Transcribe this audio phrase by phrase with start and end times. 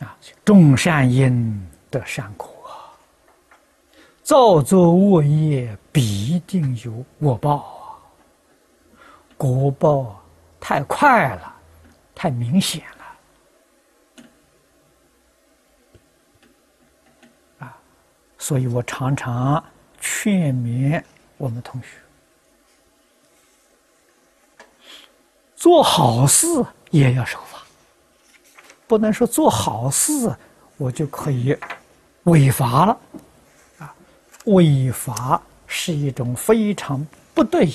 [0.00, 2.48] 啊，种善因得善果，
[4.22, 8.00] 造作恶业必定有恶报啊！
[9.36, 10.22] 果报
[10.58, 11.54] 太快了，
[12.14, 12.82] 太明显
[17.58, 17.76] 了啊！
[18.38, 19.62] 所以我常常
[20.00, 21.02] 劝勉
[21.36, 21.88] 我们同学，
[25.54, 26.46] 做好事
[26.90, 27.38] 也要守。
[28.90, 30.34] 不能说做好事，
[30.76, 31.56] 我就可以
[32.24, 32.98] 违法了，
[33.78, 33.94] 啊，
[34.46, 37.72] 违法是一种非常不得已，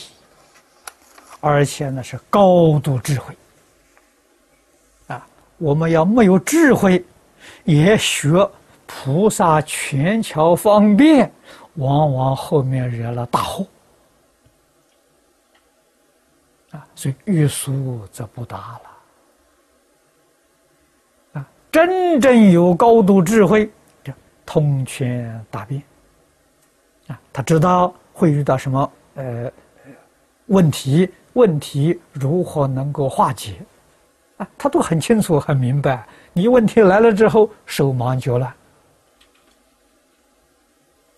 [1.40, 3.34] 而且呢是高度智慧，
[5.08, 5.26] 啊，
[5.58, 7.02] 我们要没有智慧，
[7.64, 8.46] 也学
[8.86, 11.32] 菩萨权巧方便，
[11.76, 13.66] 往往后面惹了大祸，
[16.72, 18.82] 啊，所以欲速则不达了。
[21.76, 23.70] 真正有高度智慧，
[24.02, 24.14] 这
[24.46, 25.84] 通权大变
[27.08, 27.20] 啊！
[27.34, 29.52] 他知道会遇到什么呃
[30.46, 33.56] 问题，问题如何能够化解
[34.38, 34.48] 啊？
[34.58, 36.08] 他都很清楚、很明白。
[36.32, 38.54] 你问题来了之后，手忙脚乱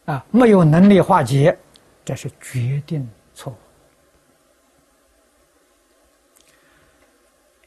[0.06, 1.56] 啊，没有能力化解，
[2.04, 3.56] 这是决定错误。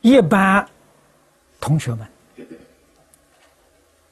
[0.01, 0.69] 一般
[1.61, 2.05] 同学们。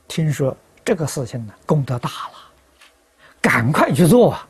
[0.09, 2.51] 听说这个事情呢，功德大了，
[3.41, 4.49] 赶快去做啊！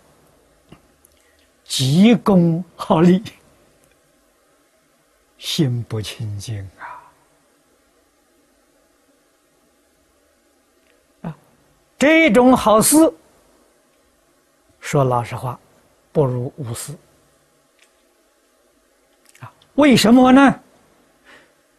[1.65, 3.23] 急功好利，
[5.37, 6.87] 心不清净啊！
[11.23, 11.37] 啊，
[11.98, 13.12] 这种好事，
[14.81, 15.59] 说老实话，
[16.12, 16.95] 不如无事
[19.41, 19.53] 啊！
[19.75, 20.61] 为什么呢？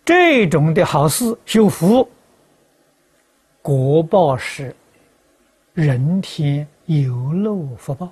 [0.03, 2.07] 这种的好事修福。
[3.61, 4.75] 国报是
[5.73, 8.11] 人天有漏福报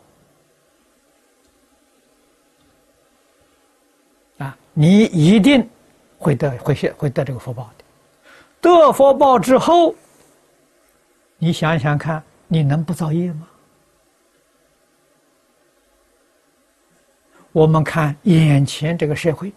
[4.38, 4.58] 啊！
[4.74, 5.68] 你一定
[6.19, 7.84] 会得会会得这个福报的。
[8.59, 9.96] 得福报之后，
[11.38, 13.47] 你想想看，你能不造业吗？
[17.52, 19.52] 我们看眼前这个社会，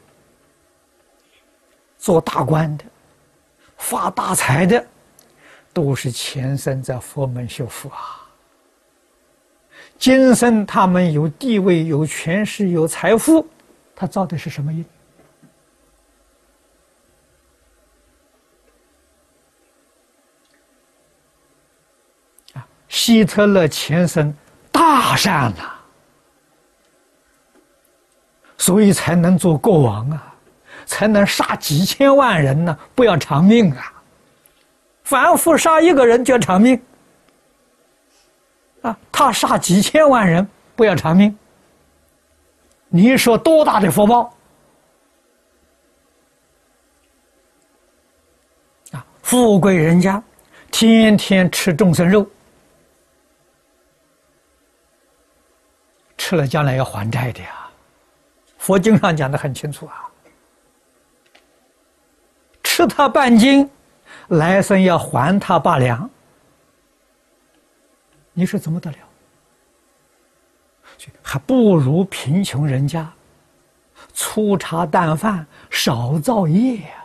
[1.99, 2.85] 做大官的、
[3.77, 4.87] 发大财的。
[5.73, 8.27] 都是前生在佛门修福啊，
[9.99, 13.47] 今生他们有地位、有权势、有财富，
[13.95, 14.85] 他造的是什么因？
[22.55, 24.35] 啊，希特勒前生
[24.73, 25.71] 大善呐，
[28.59, 30.35] 所以才能做国王啊，
[30.85, 34.00] 才能杀几千万人呢，不要偿命啊。
[35.11, 36.81] 反复杀一个人就要偿命，
[38.83, 41.37] 啊，他杀几千万人不要偿命，
[42.87, 44.33] 你说多大的福报？
[48.93, 50.23] 啊，富贵人家
[50.71, 52.25] 天天吃众生肉，
[56.17, 57.69] 吃了将来要还债的呀，
[58.59, 60.09] 佛经上讲的很清楚啊，
[62.63, 63.69] 吃他半斤。
[64.31, 66.09] 来生要还他八两，
[68.33, 68.97] 你说怎么得了？
[71.23, 73.11] 还不如贫穷人家
[74.13, 77.05] 粗茶淡饭，少造业呀。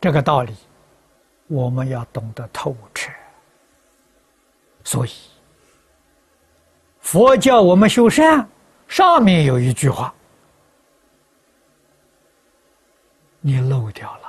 [0.00, 0.54] 这个道理
[1.46, 3.10] 我们要懂得透彻。
[4.84, 5.10] 所以
[7.00, 8.48] 佛教我们修善，
[8.86, 10.14] 上面有一句话。
[13.42, 14.28] 你漏掉了。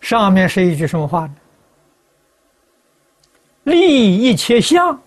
[0.00, 1.34] 上面是一句什么话呢？
[3.64, 5.00] 立一切相，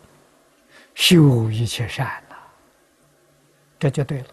[0.93, 2.35] 修一切善呐，
[3.79, 4.27] 这就对了。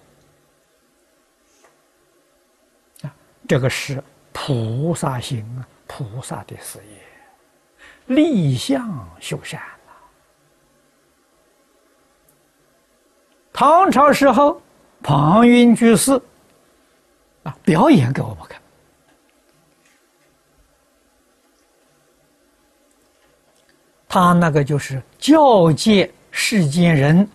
[3.02, 3.14] 啊，
[3.49, 4.02] 这个是
[4.32, 9.93] 菩萨行，菩萨的事业，立相修善呐。
[13.52, 14.62] 唐朝时候，
[15.02, 16.20] 庞云居士。
[17.43, 17.56] 啊！
[17.65, 18.61] 表演给我们看，
[24.09, 27.29] 他那个就是教诫世间人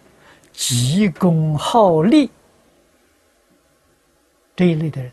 [0.54, 2.30] 急功好利
[4.56, 5.12] 这一类的人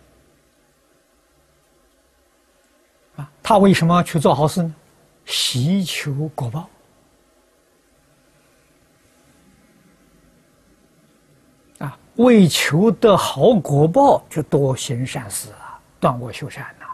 [3.16, 4.74] 啊，他为什么去做好事呢？
[5.26, 6.68] 祈求果报
[11.78, 11.98] 啊！
[12.16, 16.86] 为求得好果报，就多行善事啊，断恶修善呐。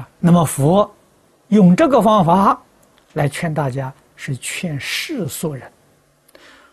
[0.00, 0.90] 啊，那么佛
[1.48, 2.58] 用这个方法
[3.12, 5.70] 来劝大家，是劝世俗人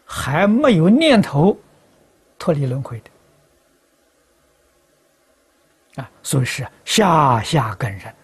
[0.05, 1.57] 还没有念头
[2.37, 3.01] 脱离轮回
[5.95, 8.15] 的啊，所以是下下根人。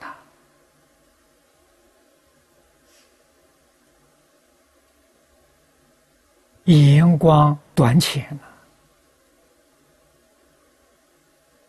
[6.65, 8.41] 眼光短浅了，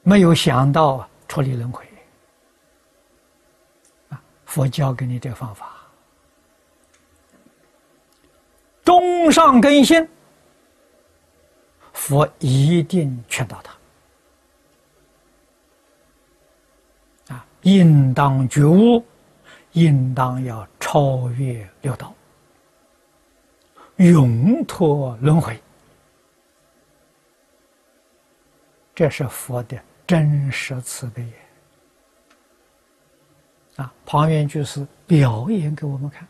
[0.03, 1.85] 没有想到脱离轮回
[4.09, 4.23] 啊！
[4.47, 5.71] 佛教给你这个方法，
[8.85, 10.09] 中上根性，
[11.93, 13.61] 佛一定劝导
[17.27, 17.47] 他啊！
[17.63, 19.05] 应当觉悟，
[19.73, 22.15] 应当要超越六道。
[23.97, 25.59] 永脱轮回，
[28.95, 31.27] 这是佛的真实慈悲
[33.77, 33.93] 啊！
[34.05, 36.29] 旁边就是表演给我们看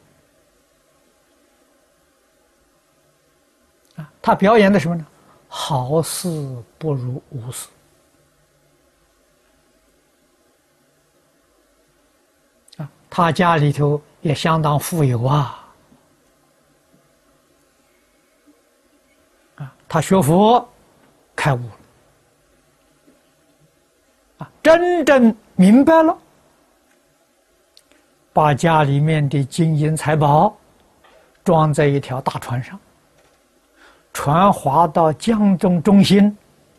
[3.97, 4.13] 啊！
[4.23, 5.07] 他表演的什么呢？
[5.49, 6.29] 好事
[6.79, 7.69] 不如无事
[12.77, 12.89] 啊！
[13.11, 15.66] 他家里头也相当富有啊。
[19.57, 20.69] 啊他学佛，
[21.35, 21.71] 开悟了，
[24.39, 26.17] 啊，真正明白了，
[28.33, 30.57] 把家里面的金银财宝
[31.45, 32.79] 装在一条大船上，
[34.13, 36.37] 船划到江中中心，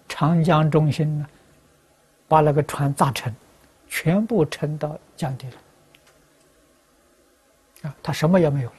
[0.07, 1.25] 长江中心呢，
[2.27, 3.35] 把那个船砸沉，
[3.87, 5.53] 全部沉到江底了，
[7.89, 8.75] 啊，他什么也没有了。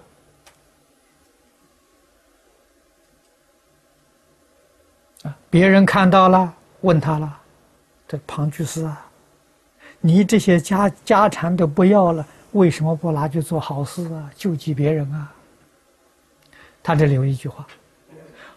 [5.51, 7.41] 别人看到了，问他了
[8.07, 9.07] ：“这庞居士啊，
[10.01, 15.33] 你这些家家产都不要了，为什么不拿去做好事啊，救济别人啊？”
[16.83, 17.67] 他这里有一句话：“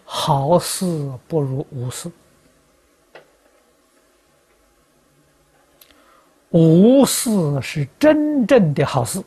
[0.04, 0.84] 好事
[1.26, 2.10] 不如无事，
[6.50, 7.30] 无事
[7.60, 9.22] 是真正的好事。”